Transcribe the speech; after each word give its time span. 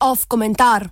Off 0.00 0.26
komentar. 0.28 0.90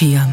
Demografija. 0.00 0.26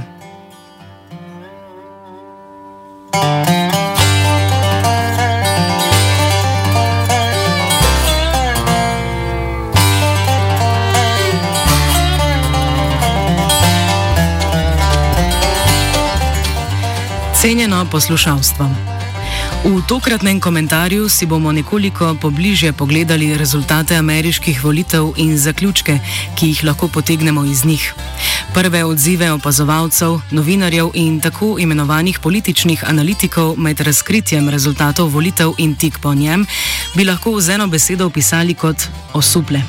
Cenjeno 17.41 17.85
poslušalstvo. 17.91 18.69
V 19.63 19.81
tokratnem 19.87 20.39
komentarju 20.39 21.09
si 21.09 21.25
bomo 21.25 21.51
nekoliko 21.51 22.15
pobliže 22.21 22.71
pogledali 22.71 23.37
rezultate 23.37 23.95
ameriških 23.95 24.63
volitev 24.63 25.13
in 25.17 25.37
zaključke, 25.37 25.99
ki 26.35 26.47
jih 26.47 26.63
lahko 26.63 26.87
potegnemo 26.87 27.43
iz 27.43 27.65
njih. 27.65 27.93
Prve 28.59 28.83
odzive 28.83 29.31
opazovalcev, 29.31 30.17
novinarjev 30.31 30.89
in 30.93 31.19
tako 31.19 31.55
imenovanih 31.59 32.19
političnih 32.19 32.83
analitikov 32.89 33.53
med 33.57 33.79
razkritjem 33.79 34.49
rezultatov 34.49 35.13
volitev 35.13 35.53
in 35.57 35.75
tik 35.75 35.99
po 35.99 36.13
njem 36.13 36.45
bi 36.95 37.05
lahko 37.05 37.39
z 37.41 37.49
eno 37.49 37.67
besedo 37.67 38.05
opisali 38.05 38.53
kot 38.53 38.87
osuple. 39.13 39.61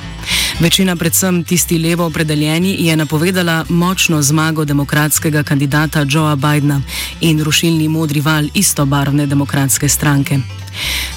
Večina, 0.61 0.96
predvsem 0.96 1.44
tisti 1.44 1.78
levo 1.78 2.06
opredeljeni, 2.06 2.77
je 2.78 2.96
napovedala 2.96 3.64
močno 3.68 4.22
zmago 4.22 4.64
demokratskega 4.64 5.42
kandidata 5.42 6.05
Joea 6.08 6.36
Bidna 6.36 6.80
in 7.20 7.44
rušilni 7.44 7.88
modri 7.88 8.20
val 8.20 8.48
istobarvne 8.55 9.27
demokratske 9.27 9.88
stranke. 9.88 10.59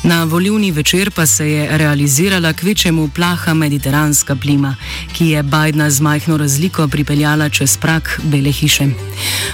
Na 0.04 0.24
volivni 0.24 0.72
večer 0.72 1.12
pa 1.12 1.26
se 1.26 1.52
je 1.52 1.78
realizirala 1.78 2.54
kvečemu 2.54 3.10
plaha 3.16 3.54
mediteranska 3.54 4.36
plima, 4.36 4.76
ki 5.14 5.28
je 5.28 5.44
Bidna 5.44 5.90
z 5.90 6.02
majhno 6.02 6.38
razliko 6.38 6.88
pripeljala 6.88 7.50
čez 7.50 7.78
prak 7.78 8.20
Bele 8.24 8.52
hiše. 8.52 8.88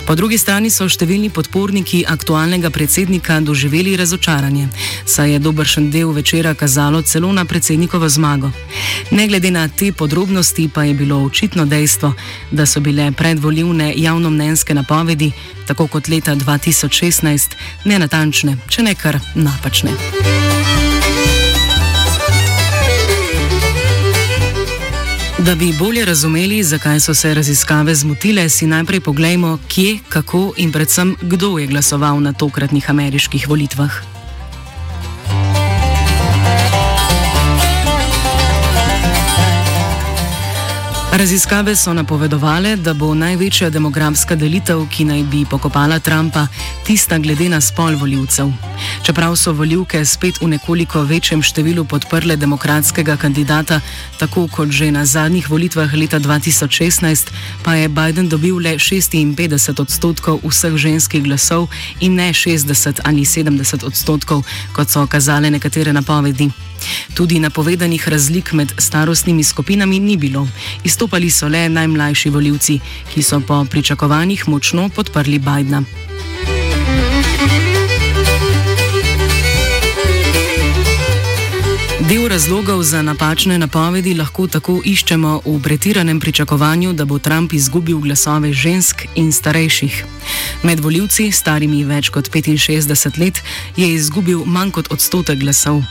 Po 0.07 0.15
drugi 0.15 0.37
strani 0.37 0.69
so 0.69 0.87
številni 0.89 1.29
podporniki 1.29 2.05
aktualnega 2.07 2.69
predsednika 2.69 3.39
doživeli 3.39 3.93
razočaranje, 3.97 4.67
saj 5.05 5.31
je 5.31 5.39
dobršen 5.39 5.91
del 5.91 6.11
večera 6.11 6.53
kazalo 6.53 7.01
celo 7.01 7.31
na 7.33 7.45
predsednikovo 7.45 8.09
zmago. 8.09 8.51
Ne 9.11 9.27
glede 9.27 9.51
na 9.51 9.67
te 9.67 9.91
podrobnosti 9.91 10.69
pa 10.73 10.83
je 10.83 10.93
bilo 10.93 11.23
očitno 11.23 11.65
dejstvo, 11.65 12.13
da 12.51 12.65
so 12.65 12.79
bile 12.79 13.11
predvolivne 13.11 13.93
javnomnenjske 13.95 14.73
napovedi, 14.73 15.31
tako 15.67 15.87
kot 15.87 16.07
leta 16.07 16.35
2016, 16.35 17.53
nenatančne, 17.85 18.57
če 18.69 18.83
ne 18.83 18.95
kar 18.95 19.19
napačne. 19.35 19.88
Da 25.39 25.55
bi 25.55 25.73
bolje 25.79 26.05
razumeli, 26.05 26.63
zakaj 26.63 26.99
so 26.99 27.13
se 27.13 27.33
raziskave 27.33 27.95
zmotile, 27.95 28.49
si 28.49 28.67
najprej 28.67 28.99
poglejmo, 28.99 29.57
kje, 29.67 29.99
kako 30.09 30.53
in 30.57 30.71
predvsem 30.71 31.15
kdo 31.21 31.57
je 31.57 31.67
glasoval 31.67 32.21
na 32.21 32.33
tokratnih 32.33 32.89
ameriških 32.89 33.49
volitvah. 33.49 34.08
Raziskave 41.11 41.75
so 41.75 41.93
napovedovale, 41.93 42.75
da 42.75 42.93
bo 42.93 43.15
največja 43.17 43.69
demografska 43.73 44.35
delitev, 44.35 44.83
ki 44.93 45.07
naj 45.09 45.23
bi 45.31 45.41
pokopala 45.49 45.97
Trumpa, 45.99 46.43
tista 46.85 47.17
glede 47.17 47.47
na 47.49 47.61
spol 47.61 47.97
voljivcev. 47.97 48.51
Čeprav 49.03 49.35
so 49.35 49.51
voljivke 49.53 50.05
spet 50.05 50.37
v 50.41 50.51
nekoliko 50.53 51.01
večjem 51.01 51.41
številu 51.41 51.85
podprle 51.89 52.37
demokratskega 52.37 53.17
kandidata, 53.17 53.81
tako 54.19 54.45
kot 54.53 54.69
že 54.69 54.91
na 54.91 55.05
zadnjih 55.05 55.49
volitvah 55.49 55.97
leta 55.97 56.19
2016, 56.19 57.33
pa 57.65 57.73
je 57.73 57.89
Biden 57.89 58.29
dobil 58.29 58.61
le 58.61 58.77
56 58.77 59.81
odstotkov 59.81 60.45
vseh 60.45 60.77
ženskih 60.77 61.25
glasov 61.25 61.73
in 61.99 62.21
ne 62.21 62.29
60 62.33 63.01
ali 63.03 63.25
70 63.25 63.81
odstotkov, 63.81 64.45
kot 64.77 64.89
so 64.89 65.07
kazale 65.09 65.49
nekatere 65.49 65.93
napovedi. 65.93 66.51
Tudi 67.13 67.39
napovedanih 67.39 68.07
razlik 68.07 68.53
med 68.53 68.73
starostnimi 68.77 69.43
skupinami 69.43 69.99
ni 69.99 70.17
bilo. 70.17 70.47
Izstopali 70.99 71.29
so 71.29 71.47
le 71.47 71.69
najmlajši 71.69 72.29
voljivci, 72.29 72.73
ki 73.13 73.21
so 73.23 73.39
po 73.39 73.65
pričakovanjih 73.71 74.49
močno 74.49 74.89
podprli 74.89 75.39
Bidna. 75.39 75.83
Del 82.09 82.27
razlogov 82.27 82.83
za 82.83 83.01
napačne 83.01 83.57
napovedi 83.57 84.13
lahko 84.13 84.47
tako 84.47 84.81
iščemo 84.83 85.41
v 85.45 85.61
pretiranem 85.63 86.19
pričakovanju, 86.19 86.93
da 86.93 87.05
bo 87.05 87.19
Trump 87.19 87.53
izgubil 87.53 87.97
glasove 88.03 88.53
žensk 88.53 89.05
in 89.15 89.31
starejših. 89.31 90.18
Med 90.63 90.79
voljivci, 90.79 91.31
starimi 91.31 91.83
več 91.87 92.09
kot 92.09 92.29
65 92.29 93.19
let, 93.19 93.41
je 93.75 93.87
izgubil 93.87 94.43
manj 94.45 94.71
kot 94.71 94.91
odstotek 94.91 95.39
glasov. 95.39 95.83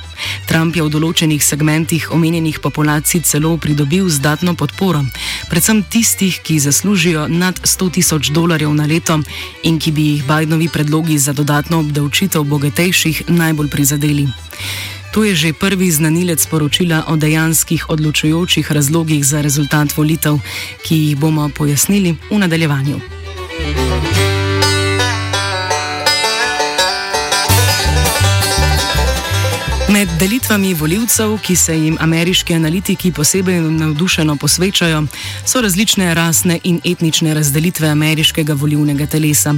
Trump 0.49 0.77
je 0.77 0.83
v 0.83 0.91
določenih 0.91 1.43
segmentih 1.45 2.11
omenjenih 2.13 2.59
populacij 2.61 3.23
celo 3.23 3.57
pridobil 3.57 4.09
zdatno 4.11 4.55
podporo, 4.55 5.05
predvsem 5.51 5.83
tistih, 5.83 6.41
ki 6.43 6.59
zaslužijo 6.59 7.29
nad 7.29 7.61
100 7.63 7.91
tisoč 7.99 8.33
dolarjev 8.35 8.75
na 8.75 8.87
leto 8.87 9.21
in 9.63 9.79
ki 9.79 9.93
bi 9.93 10.11
jih 10.13 10.27
Bidenovi 10.29 10.69
predlogi 10.69 11.19
za 11.19 11.33
dodatno 11.33 11.81
obdavčitev 11.81 12.45
bogatejših 12.45 13.29
najbolj 13.29 13.71
prizadeli. 13.71 14.29
To 15.17 15.25
je 15.25 15.35
že 15.35 15.51
prvi 15.57 15.89
znanilec 15.91 16.47
poročila 16.47 17.09
o 17.09 17.17
dejanskih 17.17 17.89
odločujočih 17.91 18.73
razlogih 18.73 19.25
za 19.25 19.41
rezultat 19.41 19.97
volitev, 19.97 20.39
ki 20.85 20.95
jih 20.95 21.17
bomo 21.17 21.49
pojasnili 21.49 22.17
v 22.31 22.39
nadaljevanju. 22.39 23.01
Med 29.99 30.09
delitvami 30.19 30.75
voljivcev, 30.75 31.33
ki 31.43 31.57
se 31.57 31.75
jim 31.75 31.97
ameriški 32.01 32.55
analitiki 32.55 33.11
posebej 33.13 33.57
navdušeno 33.61 34.37
posvečajo, 34.37 35.01
so 35.45 35.61
različne 35.61 36.13
rasne 36.15 36.61
in 36.63 36.79
etnične 36.85 37.35
razdelitve 37.35 37.89
ameriškega 37.89 38.55
volivnega 38.55 39.07
telesa. 39.07 39.55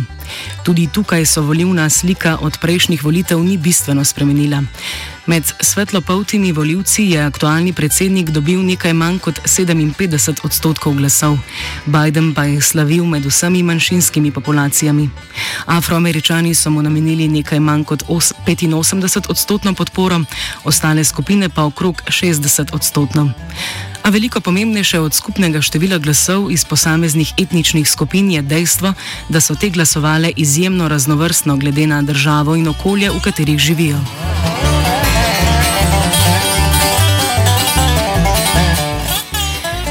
Tudi 0.64 0.88
tukaj 0.94 1.26
se 1.26 1.40
volivna 1.40 1.90
slika 1.90 2.38
od 2.40 2.58
prejšnjih 2.58 3.04
volitev 3.04 3.42
ni 3.44 3.58
bistveno 3.58 4.04
spremenila. 4.04 4.62
Med 5.30 5.44
svetlopoltimi 5.60 6.52
voljivci 6.52 7.04
je 7.04 7.20
aktualni 7.22 7.72
predsednik 7.72 8.30
dobil 8.34 8.64
nekaj 8.66 8.92
manj 8.92 9.18
kot 9.22 9.38
57 9.44 10.40
odstotkov 10.44 10.96
glasov, 10.98 11.36
Biden 11.86 12.32
pa 12.34 12.44
je 12.50 12.60
slavil 12.60 13.04
med 13.06 13.26
vsemi 13.26 13.62
manjšinskimi 13.62 14.32
populacijami. 14.34 15.06
Afroameričani 15.66 16.54
so 16.54 16.70
mu 16.70 16.82
namenili 16.82 17.28
nekaj 17.28 17.60
manj 17.60 17.84
kot 17.84 18.02
85 18.08 19.30
odstotno 19.30 19.74
podporo, 19.74 20.18
ostale 20.64 21.04
skupine 21.04 21.48
pa 21.48 21.62
okrog 21.64 22.02
60 22.08 22.74
odstotno. 22.74 23.30
A 24.02 24.10
veliko 24.10 24.40
pomembnejše 24.40 24.98
od 25.00 25.14
skupnega 25.14 25.62
števila 25.62 25.98
glasov 25.98 26.50
iz 26.50 26.64
posameznih 26.64 27.32
etničnih 27.38 27.90
skupin 27.90 28.30
je 28.30 28.42
dejstvo, 28.42 28.94
da 29.28 29.40
so 29.40 29.54
te 29.54 29.70
glasovale 29.70 30.32
izjemno 30.36 30.88
raznovrstno 30.88 31.56
glede 31.56 31.86
na 31.86 32.02
državo 32.02 32.56
in 32.56 32.68
okolje, 32.68 33.10
v 33.10 33.20
katerih 33.22 33.58
živijo. 33.58 34.29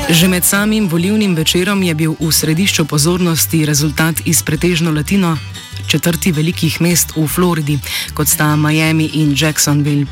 Že 0.09 0.27
med 0.27 0.45
samim 0.45 0.89
volivnim 0.89 1.35
večerom 1.35 1.83
je 1.83 1.93
bil 1.93 2.15
v 2.19 2.31
središču 2.31 2.85
pozornosti 2.85 3.65
rezultat 3.65 4.15
iz 4.25 4.41
pretežno 4.41 4.91
latino 4.91 5.37
četrti 5.87 6.31
velikih 6.31 6.81
mest 6.81 7.13
v 7.15 7.27
Floridi, 7.27 7.79
kot 8.13 8.27
sta 8.27 8.55
Miami 8.55 9.09
in 9.13 9.35
Jacksonville. 9.37 10.05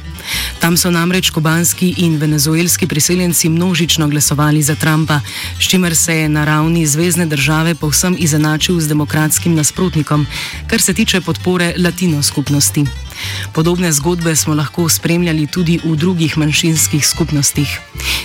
Tam 0.60 0.78
so 0.78 0.92
namreč 0.92 1.30
kubanski 1.30 1.94
in 1.98 2.18
venezuelski 2.18 2.88
priseljenci 2.88 3.50
množično 3.50 4.08
glasovali 4.08 4.62
za 4.62 4.76
Trumpa, 4.76 5.20
s 5.60 5.66
čimer 5.70 5.96
se 5.96 6.18
je 6.18 6.30
na 6.30 6.46
ravni 6.46 6.86
zvezdne 6.86 7.26
države 7.26 7.76
povsem 7.76 8.16
izenačil 8.20 8.80
z 8.80 8.88
demokratskim 8.88 9.56
nasprotnikom, 9.56 10.28
kar 10.68 10.82
se 10.82 10.94
tiče 10.94 11.22
podpore 11.22 11.74
latino 11.78 12.24
skupnosti. 12.24 13.07
Podobne 13.54 13.92
zgodbe 13.92 14.36
smo 14.36 14.54
lahko 14.54 14.90
spremljali 14.90 15.48
tudi 15.48 15.80
v 15.84 15.96
drugih 15.96 16.38
manjšinskih 16.38 17.08
skupnostih. 17.08 17.80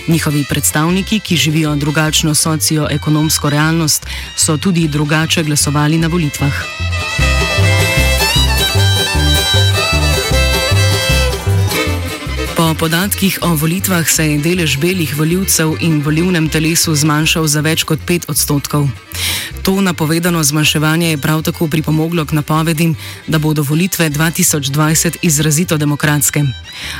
Njihovi 0.07 0.45
predstavniki, 0.49 1.19
ki 1.19 1.37
živijo 1.37 1.75
drugačno 1.75 2.35
socioekonomsko 2.35 3.49
realnost, 3.49 4.05
so 4.35 4.57
tudi 4.57 4.87
drugače 4.87 5.43
glasovali 5.43 5.97
na 5.97 6.07
volitvah. 6.07 6.53
Po 12.55 12.73
podatkih 12.79 13.39
o 13.41 13.55
volitvah 13.55 14.09
se 14.09 14.25
je 14.25 14.37
delež 14.37 14.77
belih 14.77 15.17
voljivcev 15.17 15.75
in 15.81 16.01
volivnem 16.01 16.49
telesu 16.49 16.95
zmanjšal 16.95 17.47
za 17.47 17.61
več 17.61 17.83
kot 17.83 17.99
5 18.07 18.29
odstotkov. 18.29 18.87
To 19.63 19.81
napovedano 19.81 20.43
zmanjševanje 20.43 21.09
je 21.09 21.17
prav 21.17 21.41
tako 21.41 21.67
pripomoglo 21.67 22.25
k 22.25 22.31
napovedim, 22.31 22.95
da 23.27 23.39
bodo 23.39 23.63
volitve 23.63 24.09
2020 24.09 25.15
izrazito 25.21 25.77
demokratske. 25.77 26.43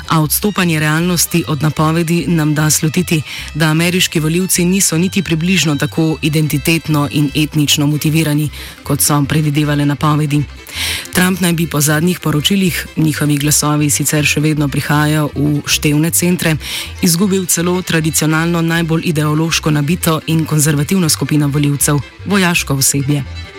A 0.07 0.21
odstopanje 0.21 0.79
realnosti 0.79 1.43
od 1.47 1.63
napovedi 1.63 2.25
nam 2.27 2.53
da 2.53 2.69
slutiti, 2.69 3.21
da 3.53 3.65
ameriški 3.65 4.19
voljivci 4.19 4.65
niso 4.65 4.97
niti 4.97 5.23
približno 5.23 5.75
tako 5.75 6.17
identitetno 6.21 7.07
in 7.11 7.29
etnično 7.35 7.87
motivirani, 7.87 8.49
kot 8.83 9.01
so 9.01 9.25
predvidevale 9.29 9.85
napovedi. 9.85 10.43
Trump 11.13 11.39
naj 11.39 11.53
bi 11.53 11.67
po 11.67 11.81
zadnjih 11.81 12.19
poročilih, 12.19 12.87
njihovi 12.97 13.37
glasovi 13.37 13.89
sicer 13.89 14.25
še 14.25 14.39
vedno 14.39 14.67
prihajajo 14.67 15.29
v 15.35 15.61
števne 15.65 16.11
centre, 16.11 16.55
izgubil 17.01 17.45
celo 17.45 17.81
tradicionalno 17.81 18.61
najbolj 18.61 19.01
ideološko 19.05 19.71
nabito 19.71 20.19
in 20.27 20.45
konzervativno 20.45 21.09
skupino 21.09 21.47
voljivcev, 21.47 21.99
vojaško 22.25 22.73
osebje. 22.73 23.52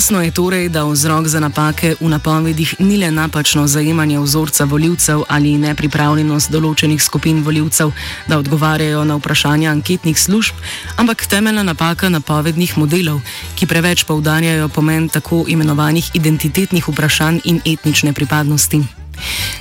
Jasno 0.00 0.22
je 0.22 0.30
torej, 0.30 0.68
da 0.68 0.84
vzrok 0.84 1.26
za 1.28 1.40
napake 1.40 1.94
v 2.00 2.08
napovedih 2.08 2.74
ni 2.80 2.96
le 2.96 3.10
napačno 3.10 3.66
zajemanje 3.66 4.18
vzorca 4.18 4.64
voljivcev 4.64 5.26
ali 5.28 5.58
nepripravljenost 5.60 6.48
določenih 6.48 7.02
skupin 7.04 7.42
voljivcev, 7.44 7.92
da 8.24 8.38
odgovarjajo 8.40 9.02
na 9.04 9.18
vprašanja 9.20 9.68
anketnih 9.70 10.16
služb, 10.16 10.56
ampak 10.96 11.26
temeljna 11.28 11.66
napaka 11.68 12.08
napovednih 12.08 12.78
modelov, 12.80 13.20
ki 13.60 13.68
preveč 13.68 14.06
poudarjajo 14.08 14.70
pomen 14.72 15.10
tako 15.12 15.42
imenovanih 15.48 16.08
identitetnih 16.16 16.88
vprašanj 16.88 17.44
in 17.44 17.60
etnične 17.66 18.16
pripadnosti. 18.16 18.99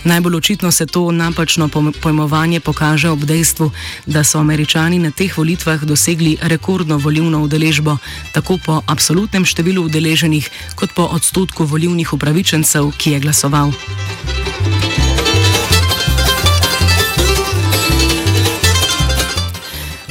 Najbolj 0.03 0.35
očitno 0.35 0.71
se 0.71 0.85
to 0.85 1.11
napačno 1.11 1.69
pojmovanje 2.01 2.59
pokaže 2.59 3.09
ob 3.09 3.19
dejstvu, 3.19 3.71
da 4.05 4.23
so 4.23 4.39
američani 4.39 4.99
na 4.99 5.11
teh 5.11 5.37
volitvah 5.37 5.83
dosegli 5.83 6.37
rekordno 6.41 6.97
volivno 6.97 7.43
udeležbo, 7.43 7.97
tako 8.33 8.57
po 8.65 8.81
absolutnem 8.87 9.45
številu 9.45 9.85
udeleženih, 9.85 10.49
kot 10.75 10.95
po 10.95 11.03
odstotku 11.11 11.65
volivnih 11.65 12.13
upravičencev, 12.13 12.91
ki 12.97 13.11
je 13.11 13.19
glasoval. 13.19 13.71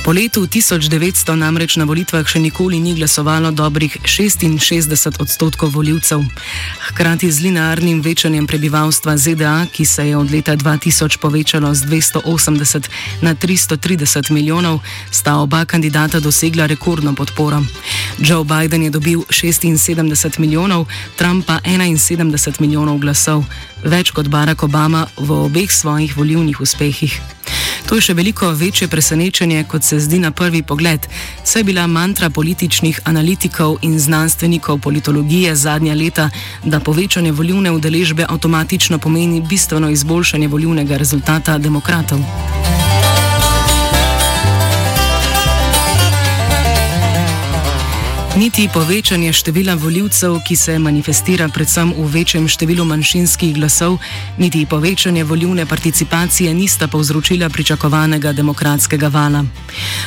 Po 0.08 0.16
letu 0.16 0.48
1900 0.48 1.36
namreč 1.36 1.76
na 1.76 1.84
volitvah 1.84 2.24
še 2.24 2.40
nikoli 2.40 2.80
ni 2.80 2.96
glasovalo 2.96 3.50
dobrih 3.52 3.92
66 4.08 5.20
odstotkov 5.20 5.76
voljivcev. 5.76 6.24
Hkrati 6.88 7.28
z 7.28 7.44
linearnim 7.44 8.00
večanjem 8.00 8.48
prebivalstva 8.48 9.18
ZDA, 9.20 9.68
ki 9.68 9.84
se 9.84 10.08
je 10.08 10.16
od 10.16 10.32
leta 10.32 10.56
2000 10.56 11.20
povečalo 11.20 11.74
z 11.76 11.84
280 12.24 12.88
na 13.20 13.36
330 13.36 14.32
milijonov, 14.32 14.80
sta 15.12 15.44
oba 15.44 15.68
kandidata 15.68 16.24
dosegla 16.24 16.64
rekordno 16.64 17.12
podporo. 17.12 17.60
Joe 18.16 18.48
Biden 18.48 18.88
je 18.88 18.96
dobil 18.96 19.28
76 19.28 20.40
milijonov, 20.40 20.88
Trump 21.20 21.44
pa 21.44 21.60
71 21.60 22.64
milijonov 22.64 22.96
glasov, 23.04 23.44
več 23.84 24.08
kot 24.16 24.32
Barack 24.32 24.64
Obama 24.64 25.04
v 25.20 25.44
obeh 25.44 25.68
svojih 25.68 26.16
volivnih 26.16 26.64
uspehih. 26.64 27.20
To 27.88 27.96
je 27.96 28.04
še 28.04 28.14
veliko 28.14 28.50
večje 28.52 28.84
presenečenje, 28.92 29.62
kot 29.64 29.84
se 29.84 29.96
zdi 30.00 30.18
na 30.20 30.28
prvi 30.30 30.60
pogled, 30.62 31.06
saj 31.44 31.60
je 31.60 31.64
bila 31.64 31.86
mantra 31.86 32.28
političnih 32.30 33.00
analitikov 33.04 33.78
in 33.82 33.96
znanstvenikov 33.98 34.78
politologije 34.84 35.54
zadnja 35.56 35.94
leta, 35.94 36.28
da 36.64 36.80
povečanje 36.80 37.32
volivne 37.32 37.72
udeležbe 37.72 38.26
avtomatično 38.28 38.98
pomeni 38.98 39.40
bistveno 39.40 39.88
izboljšanje 39.90 40.48
volivnega 40.48 41.00
rezultata 41.00 41.58
demokratov. 41.58 42.20
Niti 48.36 48.68
povečanje 48.74 49.32
števila 49.32 49.74
voljivcev, 49.74 50.36
ki 50.46 50.56
se 50.56 50.78
manifestira 50.78 51.48
predvsem 51.48 51.94
v 51.96 52.04
večjem 52.12 52.44
številu 52.48 52.84
manjšinskih 52.84 53.54
glasov, 53.56 53.96
niti 54.38 54.66
povečanje 54.68 55.24
volivne 55.24 55.66
participacije 55.66 56.54
nista 56.54 56.88
povzročila 56.88 57.48
pričakovanega 57.48 58.32
demokratskega 58.32 59.08
vala. 59.08 59.44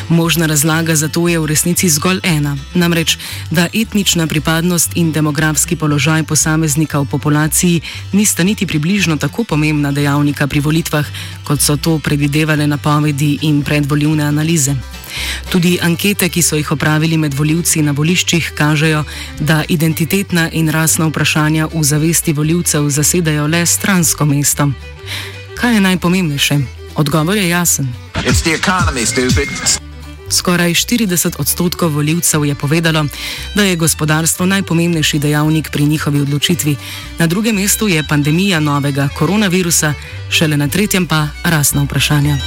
Možna 0.10 0.46
razlaga 0.46 0.96
za 0.96 1.10
to 1.10 1.28
je 1.28 1.40
v 1.40 1.50
resnici 1.50 1.90
zgolj 1.90 2.22
ena, 2.24 2.56
namreč, 2.74 3.18
da 3.52 3.68
etnična 3.74 4.28
pripadnost 4.28 4.96
in 4.96 5.12
demografski 5.12 5.76
položaj 5.76 6.24
posameznika 6.24 7.00
v 7.00 7.06
populaciji 7.06 7.82
nista 8.14 8.44
niti 8.44 8.68
približno 8.68 9.18
tako 9.18 9.44
pomembna 9.44 9.92
dejavnika 9.92 10.48
pri 10.48 10.60
volitvah, 10.60 11.06
kot 11.44 11.62
so 11.62 11.76
to 11.78 12.00
predvidevale 12.00 12.68
napovedi 12.68 13.40
in 13.42 13.64
predvoljivne 13.64 14.24
analize. 14.24 15.01
Tudi 15.50 15.78
ankete, 15.82 16.30
ki 16.30 16.42
so 16.42 16.56
jih 16.56 16.72
opravili 16.72 17.18
med 17.18 17.34
voljivci 17.34 17.82
na 17.82 17.92
voliščih, 17.92 18.52
kažejo, 18.58 19.04
da 19.40 19.64
identitetna 19.68 20.50
in 20.52 20.70
rasna 20.70 21.08
vprašanja 21.08 21.68
v 21.74 21.84
zavesti 21.84 22.34
voljivcev 22.34 22.90
zasedajo 22.90 23.48
le 23.48 23.66
stransko 23.66 24.26
mesto. 24.26 24.72
Kaj 25.56 25.74
je 25.74 25.82
najpomembnejše? 25.82 26.60
Odgovor 26.96 27.38
je 27.38 27.50
jasen. 27.50 27.88
Economy, 28.16 29.06
Skoraj 30.32 30.74
40 30.74 31.40
odstotkov 31.40 31.92
voljivcev 31.92 32.46
je 32.46 32.56
povedalo, 32.56 33.06
da 33.56 33.64
je 33.64 33.76
gospodarstvo 33.76 34.46
najpomembnejši 34.46 35.20
dejavnik 35.20 35.70
pri 35.72 35.86
njihovi 35.86 36.22
odločitvi, 36.22 36.76
na 37.18 37.28
drugem 37.28 37.56
mestu 37.56 37.88
je 37.88 38.04
pandemija 38.10 38.60
novega 38.60 39.10
koronavirusa, 39.18 39.94
šele 40.30 40.58
na 40.58 40.68
tretjem 40.68 41.08
pa 41.08 41.28
rasna 41.44 41.84
vprašanja. 41.84 42.38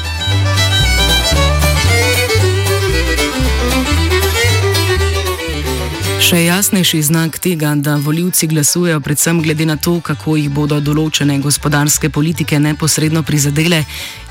Še 6.24 6.38
jasnejši 6.40 7.02
znak 7.04 7.34
tega, 7.36 7.74
da 7.76 7.98
voljivci 8.00 8.46
glasujejo 8.48 9.02
predvsem 9.04 9.42
glede 9.44 9.66
na 9.68 9.74
to, 9.76 9.98
kako 10.00 10.38
jih 10.38 10.46
bodo 10.48 10.78
določene 10.80 11.36
gospodarske 11.44 12.08
politike 12.08 12.56
neposredno 12.56 13.20
prizadele, 13.28 13.82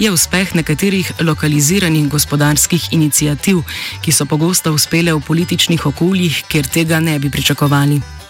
je 0.02 0.10
uspeh 0.10 0.56
nekaterih 0.58 1.12
lokaliziranih 1.22 2.10
gospodarskih 2.10 2.90
inicijativ, 2.98 3.62
ki 4.02 4.10
so 4.10 4.26
pogosto 4.26 4.74
uspele 4.74 5.14
v 5.14 5.22
političnih 5.22 5.86
okoljih, 5.94 6.42
kjer 6.50 6.74
tega 6.80 6.98
ne 6.98 7.20
bi 7.22 7.30
pričakovali. 7.30 8.23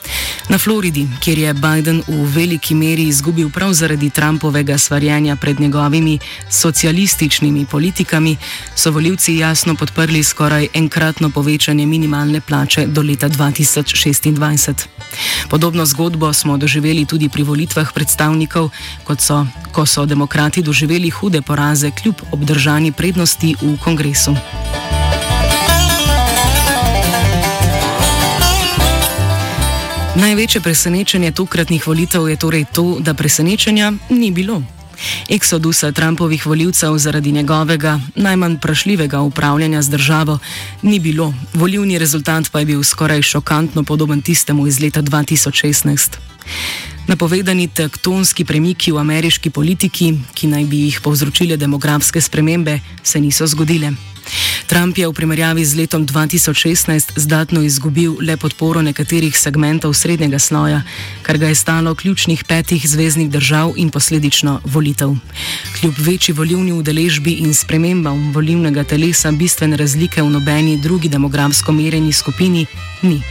Na 0.49 0.57
Floridi, 0.57 1.07
kjer 1.19 1.37
je 1.37 1.53
Biden 1.53 2.03
v 2.07 2.25
veliki 2.35 2.75
meri 2.75 3.03
izgubil 3.07 3.49
prav 3.49 3.73
zaradi 3.73 4.09
Trumpovega 4.09 4.77
svarjanja 4.77 5.35
pred 5.35 5.59
njegovimi 5.59 6.19
socialističnimi 6.49 7.65
politikami, 7.65 8.37
so 8.75 8.91
voljivci 8.91 9.35
jasno 9.37 9.75
podprli 9.75 10.23
skoraj 10.23 10.67
enkratno 10.73 11.29
povečanje 11.29 11.85
minimalne 11.85 12.41
plače 12.41 12.85
do 12.85 13.01
leta 13.01 13.29
2026. 13.29 14.73
Podobno 15.49 15.85
zgodbo 15.85 16.33
smo 16.33 16.57
doživeli 16.57 17.05
tudi 17.05 17.29
pri 17.29 17.43
volitvah 17.43 17.93
predstavnikov, 17.93 18.69
so, 19.19 19.45
ko 19.71 19.85
so 19.85 20.05
demokrati 20.05 20.61
doživeli 20.61 21.09
hude 21.09 21.41
poraze 21.41 21.91
kljub 21.91 22.15
obdržani 22.31 22.91
prednosti 22.91 23.55
v 23.61 23.77
kongresu. 23.83 24.35
Največje 30.13 30.61
presenečenje 30.61 31.31
tokratnih 31.33 31.81
volitev 31.81 32.29
je 32.29 32.37
torej 32.37 32.65
to, 32.69 33.01
da 33.01 33.17
presenečenja 33.17 33.93
ni 34.13 34.29
bilo. 34.31 34.61
Eksodusa 35.29 35.91
Trumpovih 35.91 36.45
voljivcev 36.45 36.97
zaradi 36.97 37.31
njegovega 37.31 37.99
najmanj 38.15 38.57
prašljivega 38.61 39.21
upravljanja 39.21 39.81
z 39.81 39.89
državo 39.89 40.39
ni 40.81 40.99
bilo, 40.99 41.33
volivni 41.53 41.97
rezultat 41.97 42.51
pa 42.51 42.59
je 42.59 42.65
bil 42.65 42.83
skoraj 42.83 43.21
šokantno 43.21 43.83
podoben 43.83 44.21
tistemu 44.21 44.67
iz 44.67 44.79
leta 44.79 45.01
2016. 45.01 46.17
Napovedani 47.07 47.67
tektonski 47.67 48.45
premiki 48.45 48.91
v 48.91 48.97
ameriški 48.97 49.49
politiki, 49.49 50.13
ki 50.33 50.47
naj 50.47 50.65
bi 50.65 50.77
jih 50.77 51.01
povzročile 51.01 51.57
demografske 51.57 52.21
spremembe, 52.21 52.79
se 53.03 53.19
niso 53.19 53.47
zgodile. 53.47 54.12
Trump 54.67 54.97
je 54.97 55.07
v 55.07 55.13
primerjavi 55.13 55.65
z 55.65 55.75
letom 55.75 56.07
2016 56.07 57.13
zdatno 57.15 57.61
izgubil 57.61 58.15
le 58.21 58.37
podporo 58.37 58.81
nekaterih 58.81 59.37
segmentov 59.37 59.93
srednjega 59.93 60.39
sloja, 60.39 60.81
kar 61.21 61.37
ga 61.37 61.47
je 61.47 61.55
stalo 61.55 61.95
ključnih 61.95 62.43
petih 62.43 62.89
zvezdnih 62.89 63.29
držav 63.29 63.73
in 63.75 63.89
posledično 63.89 64.61
volitev. 64.65 65.15
Kljub 65.79 65.93
večji 65.97 66.33
volivni 66.33 66.73
udeležbi 66.73 67.31
in 67.45 67.53
spremembam 67.53 68.31
volivnega 68.33 68.83
telesa 68.83 69.31
bistvene 69.31 69.77
razlike 69.77 70.21
v 70.21 70.29
nobeni 70.29 70.77
drugi 70.77 71.09
demografsko 71.09 71.71
merjeni 71.71 72.13
skupini 72.13 72.65
ni. 73.01 73.21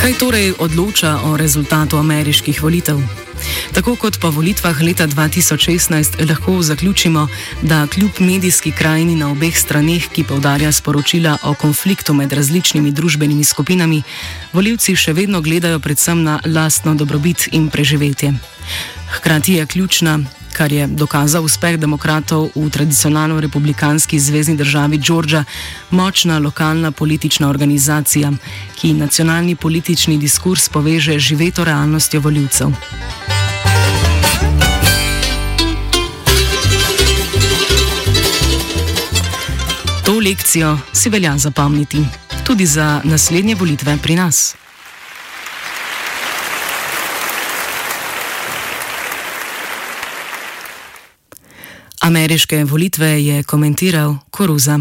Kaj 0.00 0.12
torej 0.18 0.52
odloča 0.58 1.18
o 1.24 1.36
rezultatu 1.36 1.98
ameriških 1.98 2.62
volitev? 2.62 3.25
Tako 3.72 3.96
kot 3.96 4.18
po 4.20 4.30
volitvah 4.30 4.80
leta 4.82 5.06
2016 5.06 6.28
lahko 6.28 6.62
zaključimo, 6.62 7.28
da 7.62 7.86
kljub 7.86 8.10
medijski 8.18 8.72
krajini 8.72 9.16
na 9.16 9.30
obeh 9.30 9.58
straneh, 9.58 10.08
ki 10.08 10.24
povdarja 10.24 10.72
sporočila 10.72 11.36
o 11.42 11.54
konfliktu 11.54 12.14
med 12.14 12.32
različnimi 12.32 12.90
družbenimi 12.90 13.44
skupinami, 13.44 14.02
voljivci 14.52 14.96
še 14.96 15.12
vedno 15.12 15.40
gledajo 15.40 15.78
predvsem 15.78 16.22
na 16.22 16.40
lastno 16.46 16.94
dobrobit 16.94 17.48
in 17.52 17.70
preživetje. 17.70 18.34
Hkrati 19.16 19.52
je 19.52 19.66
ključna, 19.66 20.18
kar 20.56 20.72
je 20.72 20.86
dokazal 20.88 21.44
uspeh 21.44 21.76
demokratov 21.76 22.48
v 22.56 22.70
tradicionalno 22.72 23.40
republikanski 23.40 24.16
zvezdni 24.16 24.56
državi 24.56 24.98
Georgia, 24.98 25.44
močna 25.90 26.38
lokalna 26.38 26.90
politična 26.90 27.48
organizacija, 27.48 28.32
ki 28.80 28.94
nacionalni 28.94 29.56
politični 29.56 30.18
diskurs 30.18 30.68
poveže 30.68 31.18
živeto 31.18 31.64
realnostjo 31.64 32.20
voljivcev. 32.20 32.72
To 40.04 40.18
lekcijo 40.18 40.78
si 40.92 41.10
velja 41.10 41.38
zapomniti 41.38 42.04
tudi 42.46 42.66
za 42.66 43.00
naslednje 43.04 43.54
volitve 43.54 43.98
pri 44.02 44.14
nas. 44.14 44.56
Ameriške 52.06 52.64
volitve 52.64 53.24
je 53.24 53.42
komentiral 53.42 54.16
Koruza. 54.30 54.78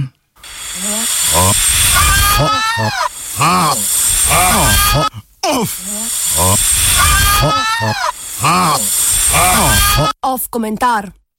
Off 10.22 10.48
komentar. 10.50 11.25